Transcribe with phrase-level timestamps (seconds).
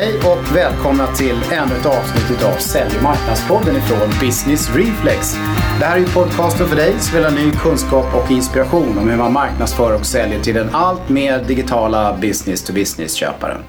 [0.00, 5.36] Hej och välkomna till ännu ett avsnitt av Sälj och marknadspodden ifrån Business Reflex.
[5.78, 9.08] Det här är ju podcasten för dig som vill ha ny kunskap och inspiration om
[9.08, 13.62] hur man marknadsför och säljer till den allt mer digitala business-to-business-köparen.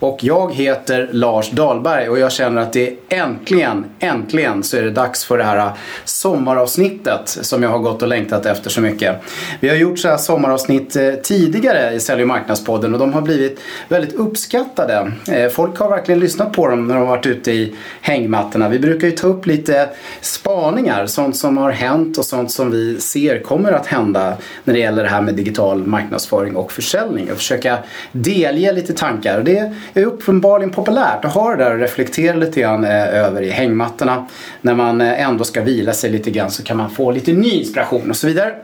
[0.00, 4.82] Och jag heter Lars Dahlberg och jag känner att det är äntligen, äntligen så är
[4.82, 5.70] det dags för det här
[6.04, 9.16] sommaravsnittet som jag har gått och längtat efter så mycket.
[9.60, 13.20] Vi har gjort så här sommaravsnitt eh, tidigare i Sälj och marknadspodden och de har
[13.20, 15.12] blivit väldigt uppskattade.
[15.28, 18.68] Eh, folk har verkligen lyssnat på dem när de har varit ute i hängmattorna.
[18.68, 19.88] Vi brukar ju ta upp lite
[20.20, 24.80] spaningar, sånt som har hänt och sånt som vi ser kommer att hända när det
[24.80, 27.78] gäller det här med digital marknadsföring och försäljning och försöka
[28.12, 29.42] delge lite tankar.
[29.42, 33.50] Det är uppenbarligen populärt att ha det där och reflektera lite grann eh, över i
[33.50, 34.26] hängmattorna.
[34.60, 37.50] När man eh, ändå ska vila sig lite grann så kan man få lite ny
[37.50, 38.54] inspiration och så vidare.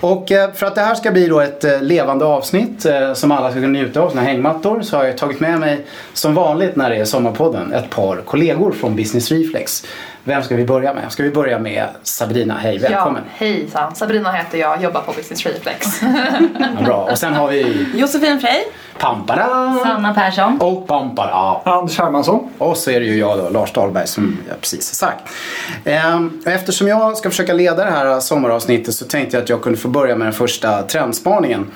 [0.00, 3.60] Och eh, för att det här ska bli då ett levande avsnitt som alla ska
[3.60, 6.96] kunna njuta av, såna hängmattor, så har jag tagit med mig som vanligt när det
[6.96, 9.84] är Sommarpodden ett par kollegor från Business Reflex.
[10.28, 11.12] Vem ska vi börja med?
[11.12, 12.54] Ska vi börja med Sabrina?
[12.54, 13.22] Hej, välkommen!
[13.26, 13.94] Ja, hejsan!
[13.94, 15.86] Sabrina heter jag, jobbar på Business Reflex.
[16.58, 18.62] ja, bra, och sen har vi Josefin Frey.
[18.98, 19.78] Pampara!
[19.82, 20.60] Sanna Persson.
[20.60, 21.60] Och Pampara.
[21.64, 22.48] Anders Hermansson.
[22.58, 25.24] Och så är det ju jag då, Lars Dahlberg, som jag precis har sagt.
[25.84, 29.78] Ehm, eftersom jag ska försöka leda det här sommaravsnittet så tänkte jag att jag kunde
[29.78, 31.66] få börja med den första trendspaningen.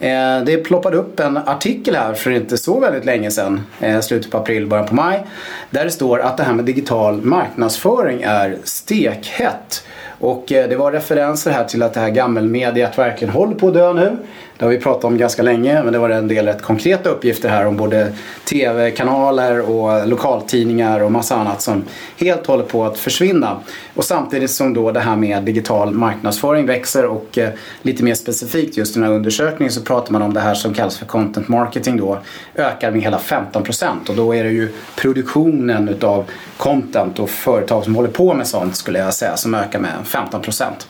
[0.00, 4.30] Ehm, det ploppade upp en artikel här för inte så väldigt länge sedan, eh, slutet
[4.30, 5.26] på april, början på maj,
[5.70, 9.84] där det står att det här med digital marknadsföring är stekhett.
[10.20, 13.74] Och eh, det var referenser här till att det här gammelmediet verkligen håller på att
[13.74, 14.16] dö nu.
[14.60, 17.48] Det har vi pratat om ganska länge men det var en del rätt konkreta uppgifter
[17.48, 18.12] här om både
[18.44, 21.84] tv-kanaler och lokaltidningar och massa annat som
[22.16, 23.60] helt håller på att försvinna.
[23.94, 27.50] Och samtidigt som då det här med digital marknadsföring växer och eh,
[27.82, 30.74] lite mer specifikt just i den här undersökningen så pratar man om det här som
[30.74, 32.18] kallas för content marketing då
[32.54, 33.64] ökar med hela 15
[34.08, 36.24] och då är det ju produktionen utav
[36.56, 40.42] content och företag som håller på med sånt skulle jag säga som ökar med 15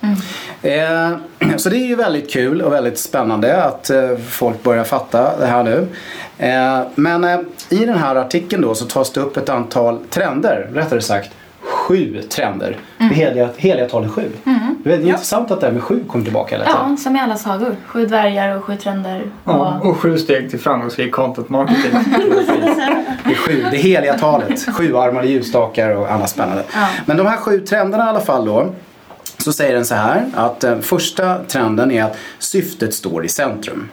[0.03, 0.17] mm.
[0.63, 5.39] eh, så det är ju väldigt kul och väldigt spännande att eh, folk börjar fatta
[5.39, 5.87] det här nu.
[6.39, 10.71] Eh, men eh, i den här artikeln då så tas det upp ett antal trender,
[10.75, 12.77] rättare sagt sju trender.
[12.99, 13.15] Mm.
[13.15, 14.31] heliga, heliga talet sju.
[14.45, 14.59] Mm.
[14.85, 15.09] Det är ja.
[15.09, 16.91] intressant att det här med sju kommer tillbaka hela tiden.
[16.91, 17.77] Ja, som i alla sagor.
[17.87, 19.23] Sju dvärgar och sju trender.
[19.45, 21.91] Och, ja, och sju steg till framgångsrik content marketing.
[23.25, 24.75] det är sju, det heliga talet.
[24.75, 26.65] Sjuarmade ljusstakar och annat spännande.
[26.75, 26.87] Ja.
[27.07, 28.73] Men de här sju trenderna i alla fall då
[29.41, 33.89] så säger den så här att den första trenden är att syftet står i centrum.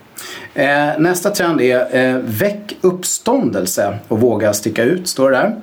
[0.54, 5.56] Eh, nästa trend är eh, väck uppståndelse och våga sticka ut, står det där.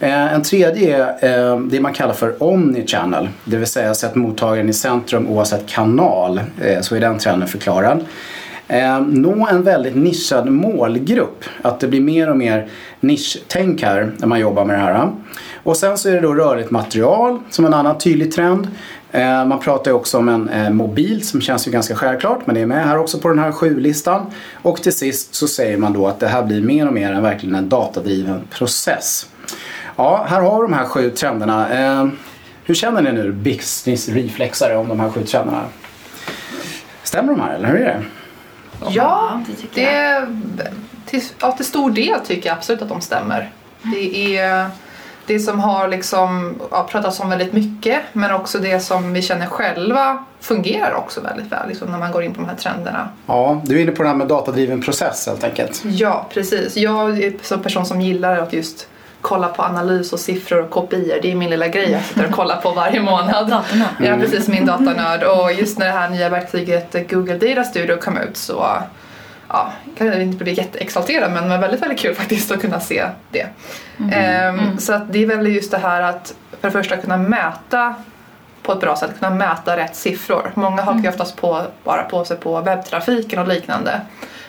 [0.00, 3.28] Eh, en tredje är eh, det man kallar för Omni Channel.
[3.44, 8.04] det vill säga sätt mottagaren i centrum oavsett kanal, eh, så är den trenden förklarad.
[8.68, 12.68] Eh, nå en väldigt nischad målgrupp, att det blir mer och mer
[13.00, 15.10] nischtänk här när man jobbar med det här.
[15.66, 18.68] Och sen så är det då rörligt material som en annan tydlig trend.
[19.12, 22.54] Eh, man pratar ju också om en eh, mobil som känns ju ganska självklart men
[22.54, 24.26] det är med här också på den här sju-listan.
[24.62, 27.22] Och till sist så säger man då att det här blir mer och mer en,
[27.22, 29.28] verkligen en datadriven process.
[29.96, 31.68] Ja, här har vi de här sju trenderna.
[31.78, 32.08] Eh,
[32.64, 35.64] hur känner ni nu business reflexare om de här sju trenderna?
[37.02, 38.02] Stämmer de här eller hur är det?
[38.88, 40.26] Ja, det, det
[41.06, 43.50] till, ja, till stor del tycker jag absolut att de stämmer.
[43.82, 44.70] Det är
[45.26, 49.46] det som har liksom, ja, pratats om väldigt mycket men också det som vi känner
[49.46, 53.08] själva fungerar också väldigt väl liksom, när man går in på de här trenderna.
[53.26, 55.82] Ja, du är inne på det här med datadriven process helt enkelt.
[55.84, 56.76] Ja, precis.
[56.76, 58.88] Jag är en person som gillar att just
[59.20, 61.18] kolla på analys och siffror och kopior.
[61.22, 63.48] Det är min lilla grej jag sitter och kollar på varje månad.
[63.48, 63.88] Datanörd.
[64.00, 64.48] Ja, precis.
[64.48, 65.22] Min datanörd.
[65.22, 68.66] Och just när det här nya verktyget Google Data Studio kom ut så
[69.48, 73.06] ja, kan inte bli jätteexalterad men det var väldigt, väldigt kul faktiskt att kunna se
[73.30, 73.46] det.
[73.98, 74.12] Mm.
[74.12, 74.78] Ehm, mm.
[74.78, 77.94] Så att det är väl just det här att för det första kunna mäta
[78.62, 80.52] på ett bra sätt, kunna mäta rätt siffror.
[80.54, 81.08] Många hakar mm.
[81.08, 84.00] oftast på, bara på sig på webbtrafiken och liknande.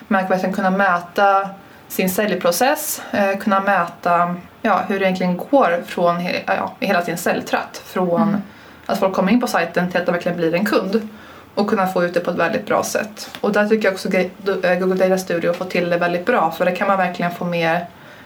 [0.08, 1.50] Men att verkligen kunna mäta
[1.88, 6.16] sin säljprocess, eh, kunna mäta ja, hur det egentligen går från
[6.46, 7.82] ja, hela sin säljtratt.
[7.86, 8.42] Från mm.
[8.86, 11.10] att folk kommer in på sajten till att de verkligen blir en kund
[11.58, 13.30] och kunna få ut det på ett väldigt bra sätt.
[13.42, 16.66] Och där tycker jag också eh, Google Data Studio får till det väldigt bra för
[16.66, 17.86] där kan man verkligen få med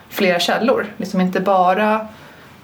[0.10, 0.86] flera källor.
[0.98, 2.08] Liksom inte bara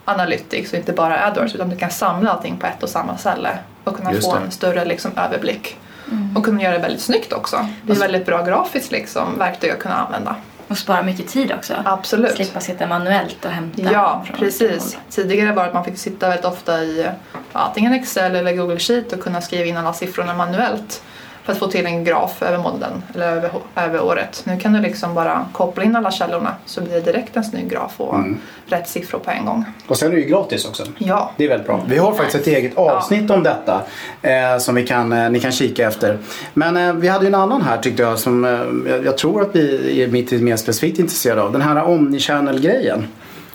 [0.05, 3.57] Analytics och inte bara AdWords utan du kan samla allting på ett och samma ställe
[3.83, 5.77] och kunna få en större liksom, överblick.
[6.11, 6.37] Mm.
[6.37, 7.67] Och kunna göra det väldigt snyggt också.
[7.83, 10.35] Det är väldigt bra grafiskt liksom, verktyg att kunna använda.
[10.67, 11.73] Och spara mycket tid också.
[11.85, 12.35] Absolut.
[12.35, 13.81] Slippa sitta manuellt och hämta.
[13.81, 14.97] Ja, precis.
[15.09, 17.09] Tidigare var det att man fick sitta väldigt ofta i
[17.51, 21.03] antingen Excel eller Google Sheet och kunna skriva in alla siffrorna manuellt.
[21.47, 24.41] För att få till en graf över månaden eller över, över året.
[24.45, 27.69] Nu kan du liksom bara koppla in alla källorna så blir det direkt en snygg
[27.69, 28.37] graf och Mm.
[28.65, 29.65] rätt siffror på en gång.
[29.87, 30.83] Och sen är det ju gratis också.
[30.97, 31.31] Ja.
[31.37, 31.83] Det är väldigt bra.
[31.87, 33.81] Vi har faktiskt ett eget avsnitt om detta
[34.21, 36.17] eh, som vi kan, eh, ni kan kika efter.
[36.53, 39.55] Men eh, vi hade ju en annan här tyckte jag som eh, jag, tror att
[39.55, 41.51] vi är mitt mer specifikt intresserade av.
[41.51, 43.07] Den här Omnichannel-grejen.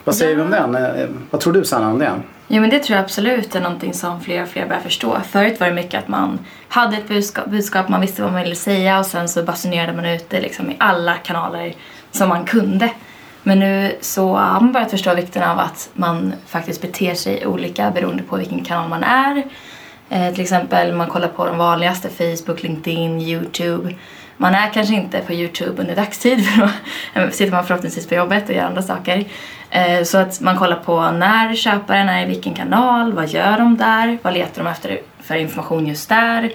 [0.05, 0.75] Vad säger vi om den?
[0.75, 2.13] Eh, vad tror du Sanna om det?
[2.55, 5.21] Jo men det tror jag absolut är någonting som fler och fler börjar förstå.
[5.31, 6.39] Förut var det mycket att man
[6.69, 10.07] hade ett budskap, budskap man visste vad man ville säga och sen så basunerade man
[10.07, 11.75] ut det liksom i alla kanaler
[12.11, 12.91] som man kunde.
[13.43, 17.91] Men nu så har man börjat förstå vikten av att man faktiskt beter sig olika
[17.91, 19.45] beroende på vilken kanal man är.
[20.09, 23.95] Eh, till exempel man kollar på de vanligaste, Facebook, LinkedIn, YouTube.
[24.43, 26.47] Man är kanske inte på YouTube under dagstid
[27.15, 29.25] för då sitter man förhoppningsvis på jobbet och gör andra saker.
[29.71, 33.77] Eh, så att man kollar på när köparen är i vilken kanal, vad gör de
[33.77, 36.53] där, vad letar de efter för information just där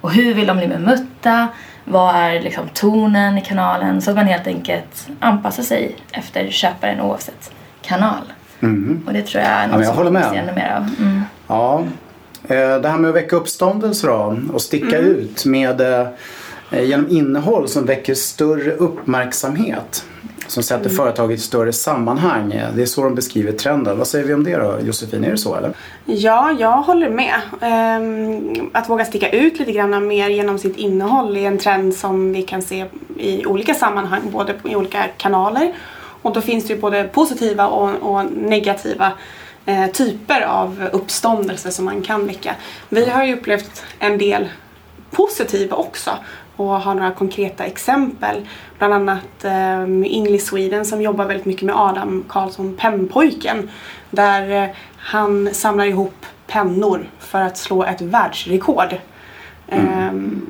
[0.00, 1.48] och hur vill de bli bemötta,
[1.84, 7.00] vad är liksom tonen i kanalen så att man helt enkelt anpassar sig efter köparen
[7.00, 7.52] oavsett
[7.82, 8.32] kanal.
[8.60, 9.02] Mhm.
[9.06, 10.30] Och det tror jag är något jag som håller med.
[10.30, 10.88] se ännu mer av.
[10.98, 11.22] Mm.
[11.46, 11.84] Ja,
[12.42, 16.06] eh, det här med att väcka uppståndelse då och sticka ut med eh,
[16.70, 20.04] genom innehåll som väcker större uppmärksamhet.
[20.46, 22.52] Som sätter företaget i större sammanhang.
[22.52, 23.98] Eh, Det är så de beskriver trenden.
[23.98, 25.24] Vad säger vi om det då Josefin?
[25.24, 25.72] Är det så eller?
[26.04, 27.34] Ja, jag håller med.
[27.60, 32.32] Ehm, att våga sticka ut lite grann mer genom sitt innehåll är en trend som
[32.32, 35.74] vi kan se i olika sammanhang, både i olika kanaler.
[36.22, 39.12] Och då finns det ju både positiva och, och negativa
[39.66, 42.54] eh, typer av uppståndelse som man kan väcka.
[42.88, 44.48] Vi har ju upplevt en del
[45.10, 46.10] positiva också
[46.60, 48.36] och har några konkreta exempel.
[48.78, 49.80] Bland annat eh,
[50.16, 53.70] English Sweden som jobbar väldigt mycket med Adam Karlsson, pennpojken.
[54.10, 58.94] Där eh, han samlar ihop pennor för att slå ett världsrekord.
[59.68, 60.46] Ehm,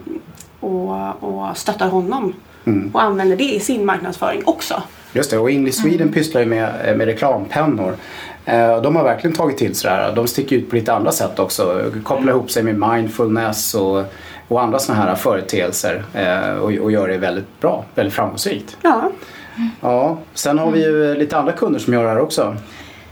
[0.60, 2.34] och, och stöttar honom.
[2.64, 2.90] Mm.
[2.94, 4.82] Och använder det i sin marknadsföring också.
[5.12, 6.12] Just det, och English Sweden Mm.
[6.14, 7.96] pysslar ju med, eh, med reklampennor.
[8.44, 10.12] Eh, De har verkligen tagit till sig det här.
[10.16, 11.90] De sticker ut på lite andra sätt också.
[12.04, 14.04] Kopplar ihop sig med mindfulness och,
[14.50, 16.02] och andra sådana här företeelser.
[16.14, 18.76] eh, Och, och gör det väldigt bra, väldigt framgångsrikt.
[18.82, 19.10] Ja,
[19.80, 22.56] Ja, sen har vi ju lite andra kunder som gör det här också.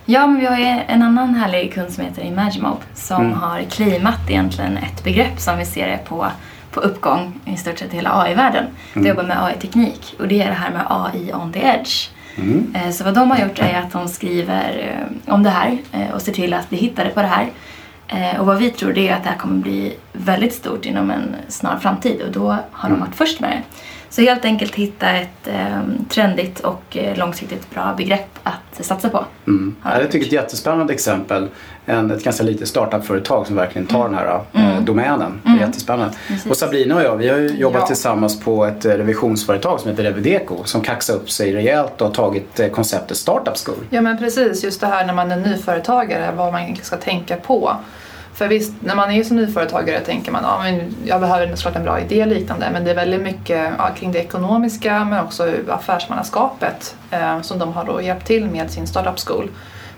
[0.05, 3.33] Ja, men vi har ju en annan härlig kund som heter Imagimob som Mm.
[3.39, 6.27] har claimat egentligen ett begrepp som vi ser är på,
[6.73, 8.65] på uppgång i stort sett i hela AI-världen.
[8.95, 12.09] De jobbar med AI-teknik och det är det här med AI on the edge.
[12.37, 12.75] Mm.
[12.75, 15.79] Eh, Så vad de har gjort är att de skriver eh, om det här
[16.15, 17.47] och ser till att bli hittade på det här.
[18.09, 21.11] Eh, Och vad vi tror det är att det här kommer bli väldigt stort inom
[21.11, 23.63] en snar framtid och då har de varit först med det.
[24.11, 29.25] Så helt enkelt hitta ett eh, trendigt och eh, långsiktigt bra begrepp att satsa på.
[29.47, 29.77] Mm.
[29.85, 30.27] Ja, jag tycker gjort.
[30.27, 31.49] ett jättespännande exempel.
[31.87, 35.41] En, ett ganska litet startupföretag som verkligen tar den här eh, domänen.
[35.45, 36.15] Det är jättespännande.
[36.29, 36.47] Precis.
[36.51, 37.87] Och Sabrina och jag, vi har ju jobbat Ja.
[37.87, 42.15] tillsammans på ett eh, revisionsföretag som heter Revideco som kaxade upp sig rejält och har
[42.15, 43.77] tagit eh, konceptet Startup School.
[43.91, 47.37] Ja men precis, just det här när man är nyföretagare, vad man egentligen ska tänka
[47.37, 47.77] på.
[48.39, 51.83] För visst, när man är som nyföretagare tänker man ja, men jag behöver såklart en
[51.83, 55.53] bra idé och liknande men det är väldigt mycket ja, kring det ekonomiska men också
[55.69, 59.51] affärsmannaskapet eh, som de har då hjälpt till med sin startup school.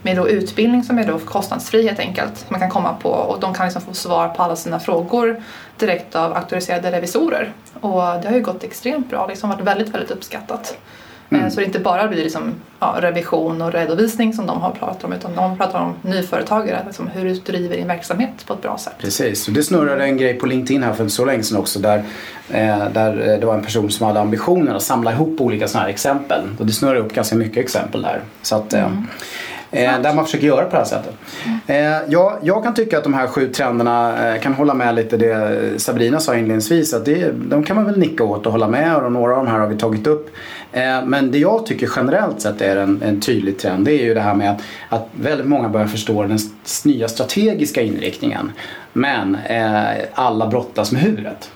[0.02, 2.50] Med då utbildning som är då kostnadsfri helt enkelt.
[2.50, 5.42] Man kan komma på och de kan liksom få svar på alla sina frågor
[5.78, 7.52] direkt av auktoriserade revisorer.
[7.80, 10.78] Och det har ju gått extremt bra, liksom varit väldigt, väldigt uppskattat.
[11.30, 15.04] Eh, Så det inte bara blir liksom, ja, revision och redovisning som de har pratat
[15.04, 18.78] om utan de pratar om nyföretagare, liksom hur du driver din verksamhet på ett bra
[18.78, 18.92] sätt.
[18.98, 22.02] Precis, och det snurrade en grej på LinkedIn här för så länge sedan också där,
[22.50, 25.84] eh, där eh, det var en person som hade ambitionen att samla ihop olika sådana
[25.86, 26.40] här exempel.
[26.58, 28.20] Och det snurrade upp ganska mycket exempel där.
[28.42, 28.86] Så att, eh,
[29.70, 31.14] eh, där man försöker göra på det här sättet.
[31.66, 35.16] Eh, ja, jag kan tycka att de här sju trenderna eh, kan hålla med lite
[35.16, 36.94] det Sabrina sa inledningsvis.
[36.94, 39.50] Att det, de kan man väl nicka åt och hålla med och några av de
[39.50, 40.30] här har vi tagit upp.
[40.72, 44.14] Eh, men det jag tycker generellt sett är en, en tydlig trend det är ju
[44.14, 46.38] det här med att, att väldigt många börjar förstå den
[46.84, 48.52] nya strategiska inriktningen.
[48.92, 51.50] Men eh, alla brottas med huret.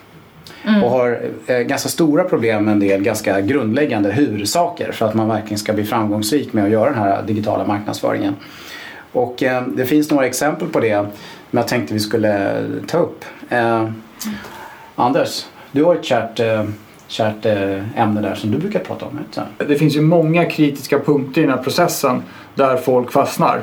[0.82, 5.28] Och har eh, ganska stora problem med en del ganska grundläggande hur-saker för att man
[5.28, 8.34] verkligen ska bli framgångsrik med att göra den här digitala marknadsföringen.
[9.12, 11.06] Och eh, det finns några exempel på det
[11.50, 13.24] som jag tänkte vi skulle ta upp.
[13.48, 13.88] Eh,
[14.94, 16.64] Anders, du har ett kärt, eh,
[17.08, 19.18] kärt eh, ämne där som du brukar prata om.
[19.18, 19.42] Inte?
[19.68, 22.22] Det finns ju många kritiska punkter i den här processen
[22.54, 23.60] där folk fastnar.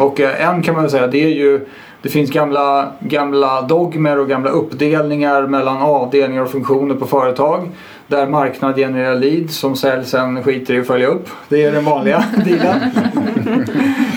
[0.00, 1.66] Och eh, en kan man väl säga, det är ju
[2.04, 7.70] det finns gamla, gamla dogmer och gamla uppdelningar mellan avdelningar och funktioner på företag.
[8.06, 11.28] Där marknad genererar leads som säljs sen skiter i att följa upp.
[11.48, 12.80] Det är den vanliga dealen.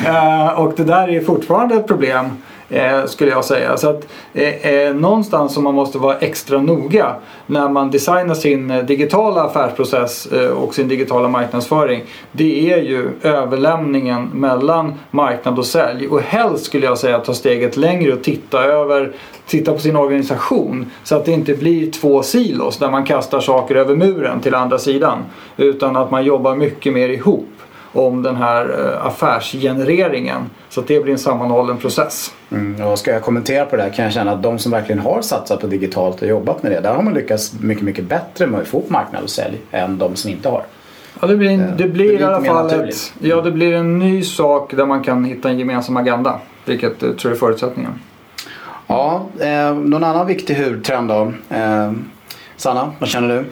[0.05, 2.25] Eh, och det där är fortfarande ett problem
[2.69, 3.77] Eh, skulle jag säga.
[3.77, 8.71] Så att eh, eh, någonstans som man måste vara extra noga när man designar sin
[8.71, 12.03] eh, digitala affärsprocess eh, och sin digitala marknadsföring.
[12.31, 16.07] Det är ju överlämningen mellan marknad och sälj.
[16.07, 19.11] Och helst skulle jag säga ta steget längre och titta över
[19.45, 23.75] titta på sin organisation så att det inte blir två silos där man kastar saker
[23.75, 25.19] över muren till andra sidan.
[25.57, 27.49] Utan att man jobbar mycket mer ihop
[27.97, 30.49] om den här eh, affärsgenereringen.
[30.69, 32.33] Så att det blir en sammanhållen process.
[32.51, 34.99] Mm, och ska jag kommentera på det här kan jag känna att de som verkligen
[34.99, 38.47] har satsat på digitalt och jobbat med det, där har man lyckats mycket, mycket bättre
[38.47, 40.63] med att få upp marknad och sälj än de som inte har.
[41.21, 43.73] Ja, det blir, en, det blir, det blir i alla fall ett, ja, det blir
[43.73, 46.39] en ny sak där man kan hitta en gemensam agenda.
[46.65, 47.99] Vilket eh, tror jag är förutsättningen.
[48.87, 51.33] Ja, eh, någon annan viktig hudtrend då?
[51.49, 51.91] Eh,
[52.57, 53.45] Sanna, vad känner du?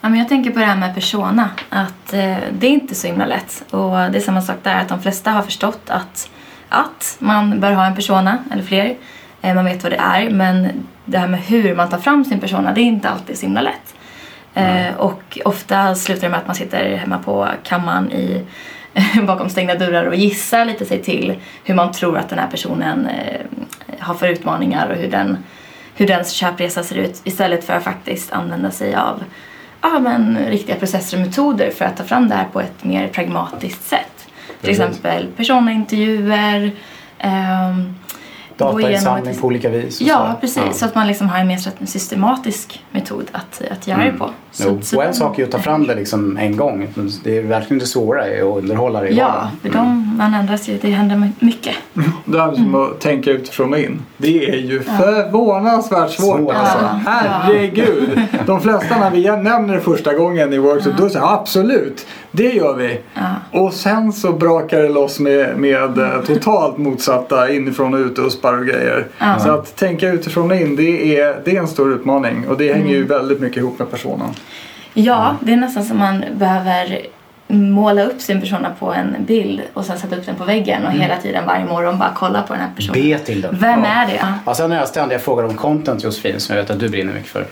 [0.00, 1.50] Ja, men jag tänker på det här med persona.
[1.68, 3.64] Att eh, det är inte så himla lätt.
[3.70, 6.30] Och det är samma sak där, att de flesta har förstått att,
[6.68, 8.96] att man bör ha en persona, eller fler.
[9.42, 10.68] Eh, man vet vad det är, men
[11.04, 13.60] det här med hur man tar fram sin persona, det är inte alltid så himla
[13.60, 13.94] lätt.
[14.54, 18.46] Eh, och ofta slutar det med att man sitter hemma på kammaren i,
[19.26, 23.06] bakom stängda dörrar och gissar lite sig till hur man tror att den här personen
[23.06, 23.40] eh,
[23.98, 25.38] har för utmaningar och hur den,
[25.94, 29.22] hur dens köpresa ser ut istället för att faktiskt använda sig av
[29.80, 33.08] ja, men, riktiga processer och metoder för att ta fram det här på ett mer
[33.08, 34.28] pragmatiskt sätt.
[34.60, 36.72] Till exempel personintervjuer,
[37.22, 37.94] igenom
[38.64, 40.00] Datainsamling ett- på olika vis.
[40.00, 40.40] och Ja, så.
[40.40, 40.62] precis.
[40.66, 40.72] Ja.
[40.72, 44.30] Så att man liksom har en mer systematisk metod att, att göra det på.
[44.52, 44.78] Så, Jo.
[44.82, 46.88] så och en sak är ju att ta fram det liksom en gång.
[47.24, 50.68] Det är verkligen det svåra är att underhålla det i Ja, för de, man ändras
[50.68, 50.78] ju.
[50.82, 51.74] Det händer mycket.
[52.24, 54.02] Det här som att tänka utifrån och in.
[54.16, 56.54] Det är ju förvånansvärt svårt Svårt.
[56.54, 56.78] alltså.
[57.04, 57.10] Ja.
[57.10, 58.20] Herregud.
[58.46, 62.74] De flesta när vi nämner det första gången i workshop, då säger absolut, det gör
[62.76, 63.00] vi.
[63.14, 63.60] Ja.
[63.60, 68.49] Och sen så brakar det loss med, med eh, totalt motsatta inifrån och utuspar och
[68.56, 69.06] grejer.
[69.18, 69.38] Ja.
[69.38, 72.48] Så att tänka utifrån och in, det är, det är en stor utmaning.
[72.48, 72.92] Och det hänger Mm.
[72.94, 74.28] ju väldigt mycket ihop med personen.
[74.94, 76.98] Ja, det är nästan som man behöver
[77.48, 80.92] måla upp sin persona på en bild och sen sätta upp den på väggen och
[80.92, 83.02] hela tiden varje morgon bara kolla på den här personen.
[83.02, 83.56] Be till den.
[83.60, 83.86] Vem Ja.
[83.86, 84.14] är det?
[84.20, 84.26] Ja.
[84.46, 87.12] Ja, sen har jag ständiga frågor om content Josefin som jag vet att du brinner
[87.12, 87.44] mycket för.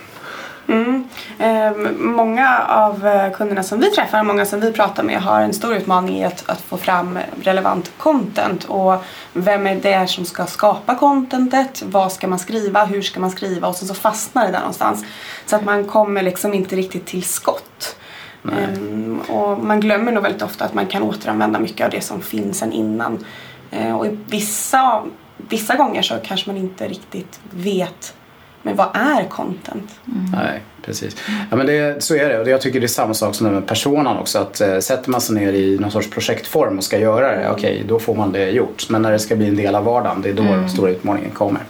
[0.68, 1.04] Mm.
[1.38, 5.54] Ehm, många av eh, kunderna som vi träffar, många som vi pratar med har en
[5.54, 8.64] stor utmaning i att, att få fram relevant content.
[8.64, 8.94] Och
[9.32, 11.82] vem är det som ska skapa contentet?
[11.86, 12.84] Vad ska man skriva?
[12.84, 13.68] Hur ska man skriva?
[13.68, 15.04] Och sen så fastnar det där någonstans.
[15.46, 17.96] Så att man kommer liksom inte riktigt till skott.
[18.44, 22.22] Ehm, och man glömmer nog väldigt ofta att man kan återanvända mycket av det som
[22.22, 23.24] finns sen innan.
[23.70, 25.02] Eh, och vissa,
[25.36, 28.14] vissa gånger så kanske man inte riktigt vet
[28.62, 30.00] men vad är content?
[30.32, 31.16] Nej, precis.
[31.50, 32.38] Ja, men det, så är det.
[32.38, 34.38] Och jag tycker det är samma sak som med personan också.
[34.38, 37.84] Att eh, sätter man sig ner i någon sorts projektform och ska göra det, okej,
[37.88, 38.90] då får man det gjort.
[38.90, 41.30] Men när det ska bli en del av vardagen, det är då den stora utmaningen
[41.30, 41.60] kommer.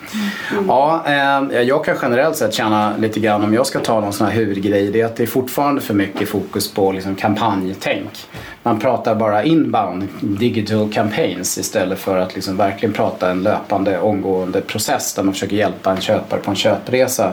[0.69, 4.27] Ja, eh, jag kan generellt sett känna lite grann om jag ska ta någon sån
[4.27, 8.27] här huvudgrej, det är att det är fortfarande för mycket fokus på liksom, kampanjtänk.
[8.63, 14.61] Man pratar bara inbound digital campaigns istället för att liksom verkligen prata en löpande omgående
[14.61, 17.33] process där man försöker hjälpa en köpare på en köpresa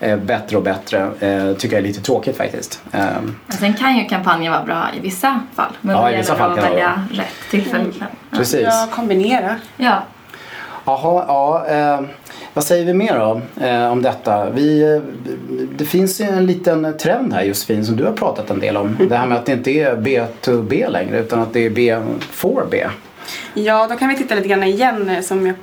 [0.00, 0.98] bättre och bättre.
[1.20, 2.82] Eh, tycker jag är lite tråkigt faktiskt.
[2.92, 3.00] Eh,
[3.46, 5.72] Men sen kan ju kampanjer vara bra i vissa fall.
[5.80, 7.84] Men Ja, det i vissa gäller fall att kan det välja rätt tillfälle.
[8.00, 8.06] Ja.
[8.30, 8.62] precis.
[8.62, 9.56] Ja, kombinera.
[9.76, 10.02] ja.
[10.86, 11.66] Jaha, ja.
[11.68, 12.00] Eh,
[12.54, 14.50] vad säger vi mer då eh, om detta?
[14.50, 15.02] Vi, eh,
[15.76, 18.96] det finns ju en liten trend här Josefin som du har pratat en del om.
[19.08, 22.88] Det här med att det inte är B2B längre utan att det är B4B.
[23.54, 25.56] Ja, då kan vi titta lite grann igen eh, som jag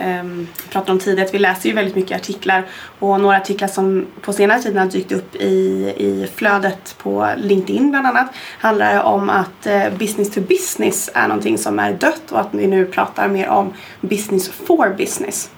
[0.00, 0.24] eh,
[0.70, 1.26] pratade om tidigare.
[1.26, 2.66] Att vi läser ju väldigt mycket artiklar
[2.98, 5.48] och några artiklar som på senare tiden har dykt upp i,
[5.96, 11.58] i flödet på LinkedIn bland annat handlar om att eh, business to business är någonting
[11.58, 15.50] som är dött och att vi nu pratar mer om business for business.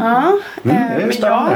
[0.00, 0.32] Ja,
[0.62, 1.52] Mm, eh, det är men jag,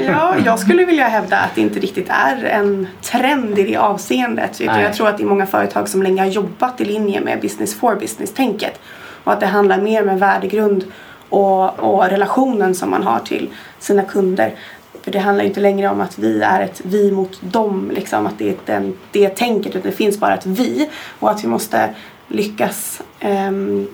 [0.06, 4.60] ja, jag skulle vilja hävda att det inte riktigt är en trend i det avseendet.
[4.60, 7.40] Utan jag tror att det är många företag som länge har jobbat i linje med
[7.40, 8.80] business for business-tänket.
[9.24, 10.84] Och att det handlar mer med värdegrund
[11.28, 14.54] och, och relationen som man har till sina kunder.
[15.02, 18.26] För det handlar ju inte längre om att vi är ett vi mot dem, liksom,
[18.26, 20.90] att det är den, det tänket, utan det finns bara ett vi.
[21.20, 21.90] Och att vi måste
[22.28, 23.02] lyckas.
[23.20, 23.86] ehm,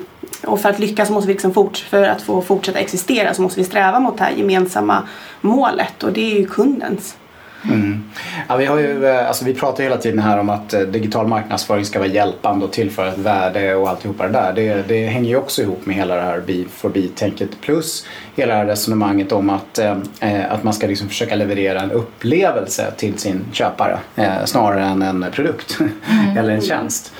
[0.46, 3.60] och för att lyckas måste vi liksom fort, för att få fortsätta existera så måste
[3.60, 5.08] vi sträva mot det här gemensamma
[5.40, 7.16] målet och det är ju kundens.
[7.64, 8.04] Mm.
[8.48, 11.26] Ja, vi, har ju, eh, alltså, vi pratar hela tiden här om att eh, digital
[11.26, 14.52] marknadsföring ska vara hjälpande och tillföra ett värde och alltihopa det där.
[14.52, 18.52] Det, det hänger ju också ihop med hela det här B for B-tänket plus hela
[18.52, 22.92] det här resonemanget om att, eh, eh, att man ska liksom försöka leverera en upplevelse
[22.96, 25.78] till sin köpare eh, snarare än en produkt
[26.38, 27.12] eller en tjänst.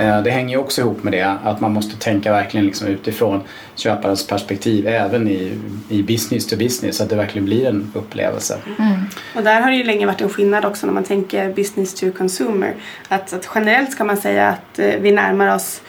[0.00, 3.42] Eh, det hänger ju också ihop med det att man måste tänka verkligen liksom utifrån
[3.74, 8.58] köparens perspektiv även i, i business to business så att det verkligen blir en upplevelse.
[9.36, 12.06] Och där har det ju länge varit en skillnad också när man tänker business to
[12.18, 12.74] consumer.
[13.08, 15.80] Att, att generellt ska man säga att eh, vi närmar oss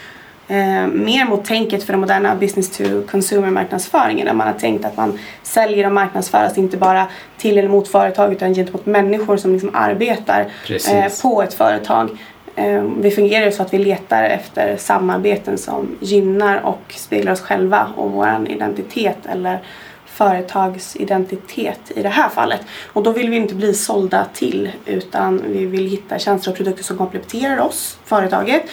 [0.48, 4.26] eh, mer mot tänket för den moderna business to consumer marknadsföringen.
[4.26, 8.32] Där man har tänkt att man säljer och marknadsföras inte bara till eller mot företag
[8.32, 12.10] utan gentemot människor som liksom arbetar eh, på ett företag.
[12.56, 17.42] Eh, vi fungerar ju så att vi letar efter samarbeten som gynnar och speglar oss
[17.42, 19.60] själva och vår identitet eller
[20.06, 22.62] företagsidentitet i det här fallet.
[22.94, 26.84] Och då vill vi inte bli sålda till utan vi vill hitta tjänster och produkter
[26.84, 28.64] som kompletterar oss, företaget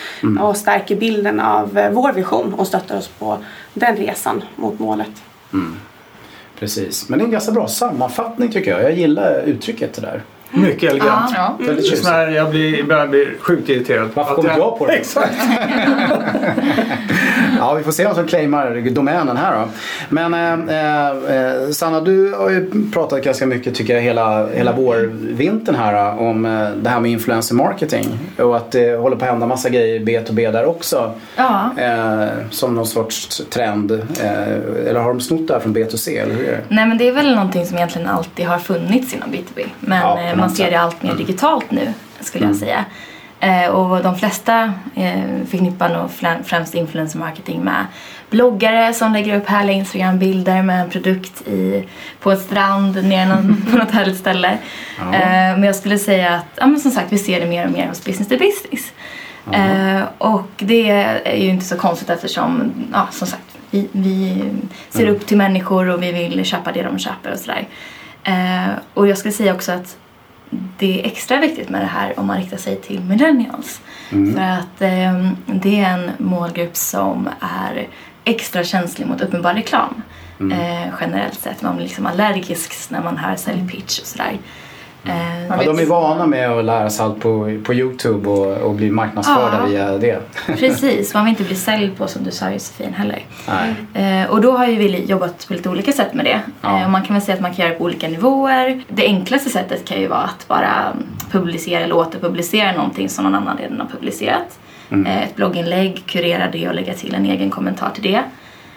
[0.40, 3.38] och stärker bilden av eh, vår vision och stöttar oss på
[3.74, 5.10] den resan mot målet.
[6.58, 7.08] Precis.
[7.08, 8.82] Men det är en ganska bra sammanfattning tycker jag.
[8.82, 10.22] Jag gillar uttrycket det där.
[10.50, 11.32] Mycket elegant.
[11.34, 11.56] Ja.
[11.58, 12.36] Väldigt Det är tjusigt.
[12.36, 14.10] jag blir, ibland blir sjukt irriterad.
[14.14, 14.92] Varför kom jag på det?
[14.92, 15.34] Exakt.
[17.58, 19.68] Ja, vi får se vem som claimar domänen här då.
[20.08, 20.34] Men
[20.68, 26.14] eh, eh, Sanna, du har ju pratat ganska mycket tycker jag hela, hela vårvintern här
[26.16, 29.46] då, om eh, det här med influencer marketing och att det håller på att hända
[29.46, 31.12] massa grejer i B2B där också.
[31.36, 31.70] Ja.
[31.76, 33.92] Eh, som någon sorts trend.
[33.92, 36.62] Eh, eller har de snott det här från B2C eller hur är det?
[36.68, 39.66] Nej men det är väl någonting som egentligen alltid har funnits inom B2B.
[39.80, 42.56] Men Ja, eh, man ser det allt mer digitalt nu skulle Mm.
[42.56, 42.84] jag säga.
[43.40, 46.10] Eh, och de flesta eh, förknippar nog
[46.44, 47.86] främst influencer marketing med
[48.30, 51.88] bloggare som lägger upp härliga Instagram-bilder med en produkt i,
[52.20, 54.58] på en strand nere någon, på något härligt ställe.
[54.98, 55.14] Ja.
[55.14, 55.20] Eh,
[55.58, 57.86] men jag skulle säga att, ja men som sagt vi ser det mer och mer
[57.86, 58.92] hos business to business.
[59.52, 64.44] Eh, och det är ju inte så konstigt eftersom, ja som sagt, vi, vi
[64.90, 65.14] ser Mm.
[65.14, 67.68] upp till människor och vi vill köpa det de köper och sådär.
[68.94, 69.96] Och jag skulle säga också att
[70.50, 73.80] det är extra viktigt med det här om man riktar sig till millennials.
[74.10, 74.34] Mm.
[74.34, 77.88] För att eh, det är en målgrupp som är
[78.24, 80.02] extra känslig mot uppenbar reklam.
[80.40, 80.60] Mm.
[80.60, 81.62] Eh, generellt sett.
[81.62, 84.38] Man blir liksom allergisk när man hör säljpitch och sådär.
[85.04, 88.56] Eh, Man Ja, de är vana med att lära sig allt på, på Youtube och,
[88.56, 89.66] och bli marknadsförda Ja.
[89.66, 90.20] via det.
[90.46, 93.22] Precis, man vill inte bli säljd på som du sa Josefin heller.
[93.94, 94.22] Nej.
[94.22, 96.40] Eh, och då har ju vi jobbat på lite olika sätt med det.
[96.60, 96.78] Ja.
[96.78, 98.82] Eh, och man kan väl säga att man kan göra det på olika nivåer.
[98.88, 100.92] Det enklaste sättet kan ju vara att bara
[101.30, 104.58] publicera eller återpublicera någonting som någon annan redan har publicerat.
[104.90, 105.06] Mm.
[105.06, 108.22] Eh, ett blogginlägg, kurera det och lägga till en egen kommentar till det.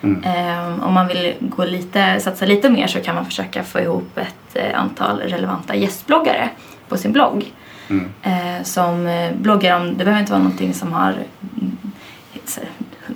[0.03, 0.23] Mm.
[0.23, 4.17] Eh, om man vill gå lite, satsa lite mer så kan man försöka få ihop
[4.17, 6.49] ett eh, antal relevanta gästbloggare
[6.87, 7.53] på sin blogg.
[7.89, 8.09] Mm.
[8.21, 11.15] Eh, som eh, bloggar om, det behöver inte vara någonting som har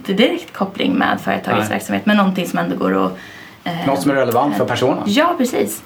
[0.06, 1.78] direkt koppling med företagets Nej.
[1.78, 3.17] verksamhet men någonting som ändå går att
[3.63, 5.04] eh, Något som är relevant för personen.
[5.06, 5.84] Ja, precis.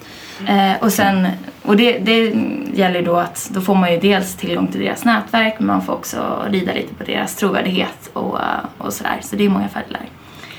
[0.48, 1.28] Eh, och sen,
[1.62, 2.34] och det, det
[2.74, 5.82] gäller ju då att då får man ju dels tillgång till deras nätverk men man
[5.82, 8.38] får också rida lite på deras trovärdighet och,
[8.78, 9.20] och sådär.
[9.22, 10.02] Så det är många fördelar.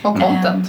[0.03, 0.67] Och content.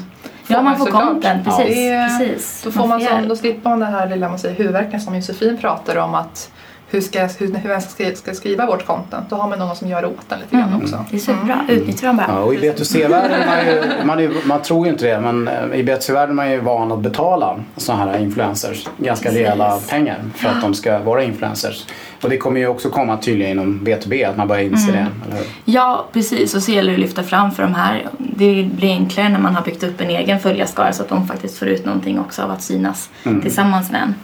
[0.47, 1.03] Ja, man får såklart.
[1.07, 1.57] content, Ja.
[1.57, 1.75] precis.
[1.75, 2.61] Det är- precis.
[2.63, 5.15] Då, får man göra- sån, då slipper man det här lilla man säger, huvudvärken som
[5.15, 6.51] Josefin pratar om att
[6.91, 9.29] hur ska, hur, hur jag ska, skriva, ska skriva vårt content.
[9.29, 10.81] Då har man någon som gör det åt en lite grann Mm.
[10.81, 11.05] också.
[11.11, 11.65] Det är superbra.
[11.69, 12.27] Utnyttja dem bara.
[12.29, 15.47] Ja, och i B2C-världen är man ju, man, ju- man tror ju inte det, men
[15.47, 19.39] eh, i B2C-världen är man ju van att betala sådana här influencers ganska Precis.
[19.41, 21.85] rejäla pengar för att de ska vara influencers.
[22.21, 25.05] Och det kommer ju också komma tydligen inom B2B att man börjar inse Mm.
[25.29, 25.37] det?
[25.65, 26.55] Ja, precis.
[26.55, 28.07] Och så gäller det att lyfta fram för de här.
[28.17, 31.57] Det blir enklare när man har byggt upp en egen följarskara så att de faktiskt
[31.57, 33.41] får ut någonting också av att synas Mm.
[33.41, 34.15] tillsammans med en.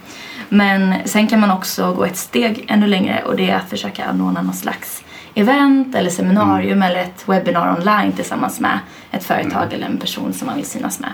[0.50, 4.06] Men sen kan man också gå ett steg ännu längre och det är att försöka
[4.06, 5.04] anordna någon slags
[5.36, 8.80] event eller seminarium eller ett webbinar online tillsammans med
[9.12, 11.10] ett företag eller en person som man vill synas med.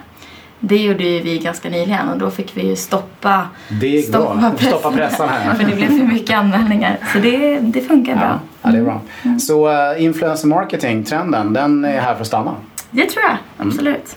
[0.60, 4.52] Det gjorde ju vi ganska nyligen och då fick vi ju stoppa, Det gick bra.
[4.60, 5.54] Stoppa pressen här.
[5.56, 6.98] för det blev för mycket anmälningar.
[7.14, 8.40] Så det, det funkar Ja, bra.
[8.62, 9.02] ja, det är bra.
[9.40, 12.56] Så uh, influencer marketing-trenden, den är här för att stanna.
[12.92, 14.16] Det tror jag, absolut.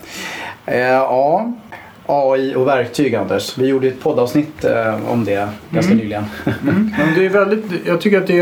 [0.65, 1.53] Eh, ja,
[2.07, 3.57] AI och verktyg Anders.
[3.57, 6.23] Vi gjorde ett poddavsnitt eh, om det ganska nyligen.
[6.45, 6.91] Mm.
[6.97, 8.41] Men det är väldigt, jag tycker att det,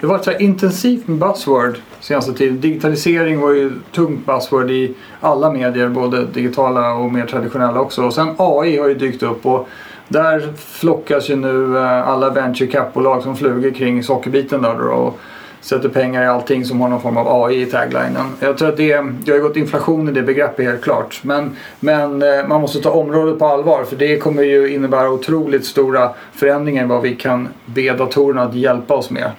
[0.00, 2.60] det har varit så intensivt med buzzword senaste tiden.
[2.60, 8.02] Digitalisering var ju tungt buzzword i alla medier, både digitala och mer traditionella också.
[8.02, 9.68] Och sen AI har ju dykt upp och
[10.08, 15.18] där flockas ju nu eh, alla venture cap-bolag som flugor kring sockerbiten där då och
[15.64, 18.26] sätter pengar i allting som har någon form av AI i taglinen.
[18.40, 21.20] Jag tror att det, det har gått inflation i det begreppet helt klart.
[21.22, 25.66] Men, men eh, man måste ta området på allvar för det kommer ju innebära otroligt
[25.66, 29.30] stora förändringar i vad vi kan be datorerna att hjälpa oss med.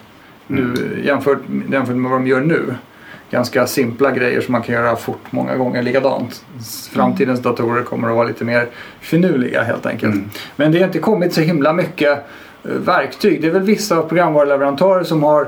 [0.47, 0.73] Nu,
[1.05, 1.39] jämfört,
[1.71, 2.75] jämfört med vad de gör nu.
[3.31, 6.45] Ganska simpla grejer som man kan göra fort många gånger likadant.
[6.91, 8.67] Framtidens datorer kommer att vara lite mer
[8.99, 10.13] finurliga helt enkelt.
[10.13, 10.29] Mm.
[10.55, 12.11] Men det har inte kommit så himla mycket
[12.63, 13.41] eh, verktyg.
[13.41, 15.47] Det är väl vissa programvaruleverantörer som har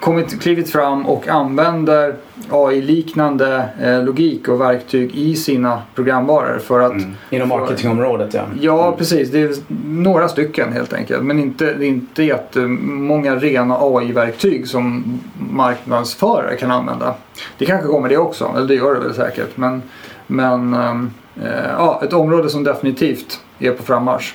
[0.00, 2.14] kommit, klivit fram och använder
[2.50, 7.14] AI-liknande eh, logik och verktyg i sina programvaror för att Mm.
[7.30, 8.42] Inom marketingområdet ja.
[8.60, 9.30] Ja, precis.
[9.30, 9.50] Det är
[9.86, 11.22] några stycken helt enkelt.
[11.24, 15.04] Men inte, det är inte jättemånga rena AI-verktyg som
[15.50, 17.14] marknadsförare kan använda.
[17.58, 19.56] Det kanske kommer det också, eller det gör det väl säkert.
[19.56, 19.82] Men,
[20.26, 24.34] men eh, ja, ett område som definitivt är på frammarsch.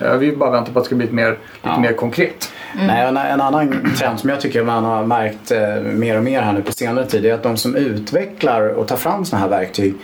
[0.00, 1.80] Eh, vi bara väntar på att det ska bli lite mer, lite Ja.
[1.80, 2.49] mer konkret.
[2.76, 6.42] Nej, en, en annan trend som jag tycker man har märkt eh, mer och mer
[6.42, 9.50] här nu på senare tid är att de som utvecklar och tar fram sådana här
[9.50, 9.94] verktyg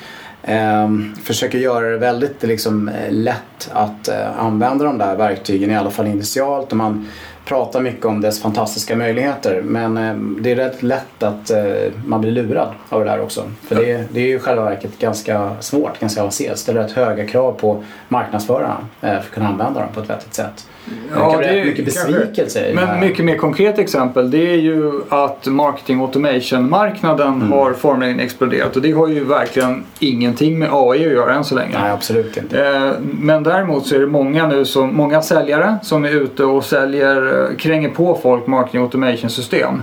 [0.42, 0.88] eh,
[1.22, 5.90] försöker göra det väldigt liksom, eh, lätt att eh, använda de där verktygen, i alla
[5.90, 6.70] fall initialt.
[6.70, 7.06] Och man
[7.44, 12.20] pratar mycket om dess fantastiska möjligheter men eh, det är rätt lätt att eh, man
[12.20, 13.42] blir lurad av det där också.
[13.62, 16.58] För det, det är ju i själva verket ganska svårt, ganska avancerat.
[16.58, 20.66] ställer rätt höga krav på marknadsförarna för att kunna använda dem på ett vettigt sätt.
[21.14, 24.92] Det kan bli rätt mycket besvikelse det Men mycket mer konkret exempel det är ju
[25.08, 27.52] att marketing automation-marknaden Mm.
[27.52, 31.54] har formligen exploderat och det har ju verkligen ingenting med AI att göra än så
[31.54, 31.78] länge.
[31.80, 32.66] Nej, absolut inte.
[32.66, 36.64] Eh, Men däremot så är det många nu som, många säljare som är ute och
[36.64, 39.82] säljer, eh, kränger på folk marketing automation system.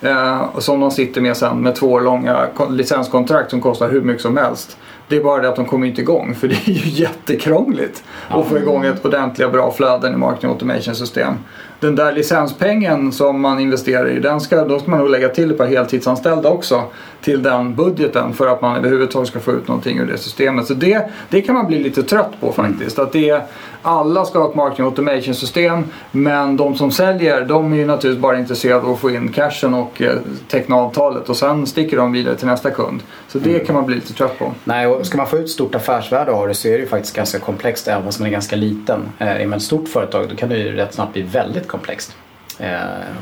[0.00, 4.22] Eh, som de sitter med sen med två långa ko- licenskontrakt som kostar hur mycket
[4.22, 4.76] som helst.
[5.08, 8.46] Det är bara det att de kommer inte igång för det är ju jättekrångligt att
[8.46, 11.34] få igång ett ordentliga bra flöden i marketing automation system.
[11.80, 15.50] Den där licenspengen som man investerar i, den ska, då ska man nog lägga till
[15.50, 16.82] ett par heltidsanställda också
[17.20, 20.66] till den budgeten för att man överhuvudtaget ska få ut någonting ur det systemet.
[20.66, 22.98] Så det, det kan man bli lite trött på faktiskt.
[22.98, 23.42] Att det,
[23.82, 28.22] alla ska ha ett marketing automation system men de som säljer de är ju naturligtvis
[28.22, 32.12] bara intresserade av att få in cashen och eh, teckna avtalet och sen sticker de
[32.12, 33.02] vidare till nästa kund.
[33.32, 34.52] Så det kan man bli lite trött på.
[34.64, 37.16] Nej, och ska man få ut stort affärsvärde av det så är det ju faktiskt
[37.16, 39.08] ganska komplext även om man är ganska liten.
[39.18, 42.16] Eh, Är man ett stort företag då kan det ju rätt snabbt bli väldigt komplext.
[42.58, 42.68] Eh,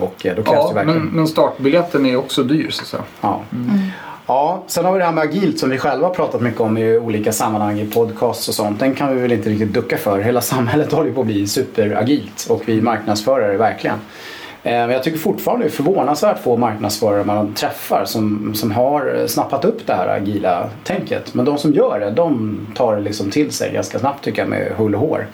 [0.01, 0.99] Och eh, då krävs Ja, det verkligen...
[1.05, 3.03] men, men startbiljetten är också dyr så att säga.
[3.20, 3.42] Ja.
[4.27, 6.79] ja, sen har vi det här med agilt som vi själva har pratat mycket om
[6.79, 8.81] i olika sammanhang i podcasts och sånt.
[8.81, 10.18] Den kan vi väl inte riktigt ducka för.
[10.18, 13.96] Hela samhället håller på att bli superagilt och vi marknadsförare verkligen.
[14.62, 19.27] Eh, Men jag tycker fortfarande det är förvånansvärt få marknadsförare man träffar som, som har
[19.27, 21.35] snappat upp det här agila tänket.
[21.35, 24.49] Men de som gör det, de tar det liksom till sig ganska snabbt tycker jag
[24.49, 25.27] med hull och hår.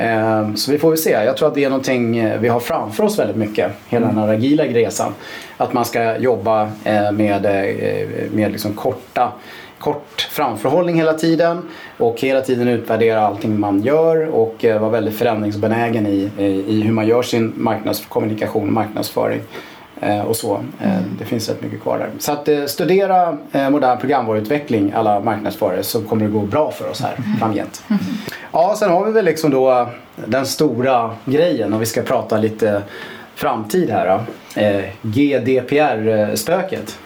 [0.00, 1.10] Eh, Så vi får väl se.
[1.10, 3.72] Jag tror att det är någonting eh, vi har framför oss väldigt mycket.
[3.88, 5.12] Hela den här agila resan.
[5.56, 9.32] Att man ska jobba eh, med, eh, med liksom korta
[9.80, 11.62] kort framförhållning hela tiden
[11.98, 16.30] och hela tiden utvärdera allting man gör och eh, vara väldigt förändringsbenägen i,
[16.68, 19.40] i, hur man gör sin marknadskommunikation och marknadsföring.
[20.00, 20.54] Eh, och så.
[20.80, 22.08] Eh, Det finns rätt mycket kvar där.
[22.18, 23.38] Så att studera
[23.70, 27.82] modern programvaruutveckling alla marknadsförare så kommer det gå bra för oss här framgent.
[28.52, 29.88] Ja, sen har vi väl liksom då
[30.26, 32.82] den stora grejen och vi ska prata lite
[33.34, 34.20] framtid här då.
[35.02, 36.98] GDPR-spöket.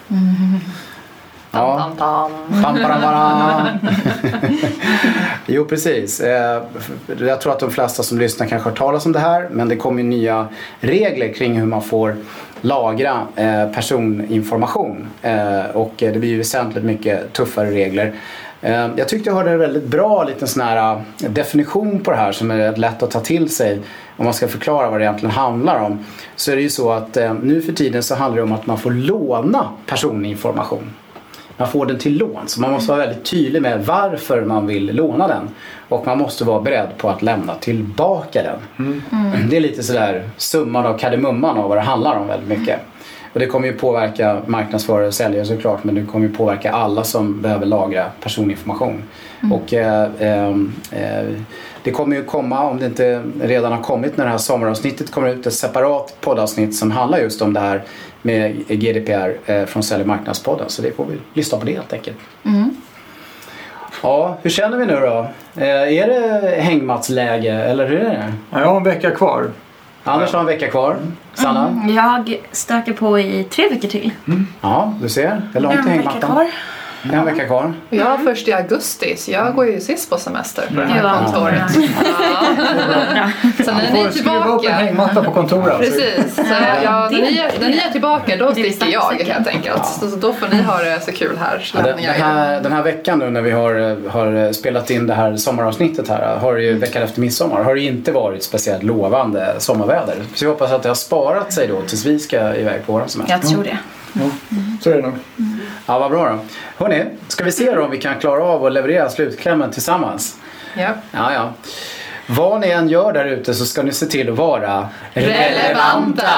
[1.55, 2.31] Tam, tam.
[2.63, 3.67] Param, param.
[5.47, 6.21] jo precis.
[6.21, 6.63] Eh,
[7.19, 9.77] Jag tror att de flesta som lyssnar kanske har talat om det här men det
[9.77, 10.49] kommer nya
[10.81, 12.17] regler kring hur man får
[12.61, 18.13] lagra eh, personinformation Eh, och det blir ju väsentligt mycket tuffare regler.
[18.97, 22.51] Jag tyckte jag hörde en väldigt bra liten sån här definition på det här som
[22.51, 23.81] är lätt att ta till sig
[24.17, 25.99] om man ska förklara vad det egentligen handlar om.
[26.37, 28.79] Så är det ju så att nu för tiden så handlar det om att man
[28.79, 30.91] får låna personinformation.
[31.57, 32.49] Man får den till lån.
[32.49, 35.49] Så man måste vara väldigt tydlig med varför man vill låna den.
[35.89, 39.03] Och man måste vara beredd på att lämna tillbaka den.
[39.51, 42.81] Det är lite sådär summan av kardemumman av vad det handlar om väldigt mycket.
[43.33, 47.05] Och det kommer ju påverka marknadsförare och säljare såklart men det kommer ju påverka alla
[47.05, 49.03] som behöver lagra personinformation.
[49.53, 51.25] Och eh, ehm, eh,
[51.85, 55.29] det kommer ju komma, om det inte redan har kommit när det här sommaravsnittet kommer
[55.29, 57.83] ut, ett separat poddavsnitt som handlar just om det här
[58.23, 60.69] med GDPR eh, från Sälj och marknadspodden.
[60.69, 62.17] Så det får vi lyssna på det helt enkelt.
[64.03, 65.27] Ja, hur känner vi nu då?
[65.63, 65.69] Eh,
[65.99, 68.33] är det hängmattsläge eller hur är det?
[68.51, 69.51] Ja, Jag har en vecka kvar.
[70.05, 70.97] Anders har en vecka kvar.
[71.35, 71.69] Sanna?
[71.69, 74.11] Mm, Jag stökar på i tre veckor till.
[74.61, 75.43] Ja, du ser.
[75.53, 76.49] Det är långt till En vecka hängmattan.
[77.13, 77.73] En vecka kvar.
[77.91, 81.03] Jag var först i augusti så jag går ju sist på semester på det här
[81.05, 81.25] Ja.
[81.25, 81.63] kontoret.
[81.77, 83.31] Ja.
[83.65, 85.75] Sen när ni Får är skruva upp en tillbaka hängmatta på kontoret.
[85.75, 85.93] alltså.
[85.93, 86.35] Precis.
[86.37, 86.43] Så
[86.85, 89.87] jag, när, ni är, när ni är tillbaka då sticker jag helt enkelt.
[89.87, 92.73] Så, så då får ni ha det så kul här så Ja, den, här, den
[92.73, 96.63] här veckan nu när vi har, har spelat in det här sommaravsnittet här, har det
[96.63, 100.17] ju veckan efter midsommar, har det inte varit speciellt lovande sommarväder.
[100.35, 103.09] Så jag hoppas att det har sparat sig då tills vi ska iväg på våran
[103.09, 103.35] semester.
[103.35, 103.79] Jag tror det.
[104.81, 105.13] Så är det nog.
[105.87, 106.39] Ja, vad bra då.
[106.85, 110.37] Hörni, ska vi se då om vi kan klara av att leverera slutklämmen tillsammans?
[110.77, 110.89] Ja.
[111.13, 111.53] Ja, ja.
[112.27, 116.29] Vad ni än gör där ute så ska ni se till att vara Relevanta.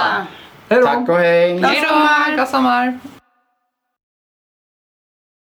[0.69, 0.87] Då!
[0.87, 1.59] Tack och hej!
[1.59, 2.99] Glad sommar!